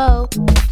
Hello. 0.00 0.69